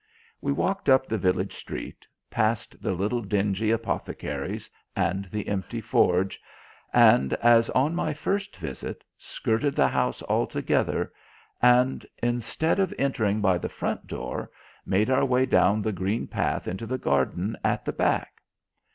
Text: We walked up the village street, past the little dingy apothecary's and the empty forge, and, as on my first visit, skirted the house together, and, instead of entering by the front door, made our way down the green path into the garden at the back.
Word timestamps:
We 0.41 0.51
walked 0.51 0.89
up 0.89 1.05
the 1.05 1.19
village 1.19 1.53
street, 1.53 2.07
past 2.31 2.81
the 2.81 2.93
little 2.93 3.21
dingy 3.21 3.69
apothecary's 3.69 4.67
and 4.95 5.25
the 5.25 5.47
empty 5.47 5.79
forge, 5.79 6.41
and, 6.91 7.33
as 7.33 7.69
on 7.69 7.93
my 7.93 8.11
first 8.11 8.57
visit, 8.57 9.03
skirted 9.19 9.75
the 9.75 9.87
house 9.89 10.23
together, 10.49 11.13
and, 11.61 12.03
instead 12.17 12.79
of 12.79 12.91
entering 12.97 13.41
by 13.41 13.59
the 13.59 13.69
front 13.69 14.07
door, 14.07 14.49
made 14.87 15.11
our 15.11 15.23
way 15.23 15.45
down 15.45 15.83
the 15.83 15.91
green 15.91 16.25
path 16.25 16.67
into 16.67 16.87
the 16.87 16.97
garden 16.97 17.55
at 17.63 17.85
the 17.85 17.93
back. 17.93 18.41